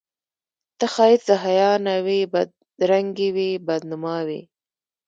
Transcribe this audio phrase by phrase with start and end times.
[0.77, 4.41] ته ښایست د حیا نه وې بدرنګي وې بد نما وې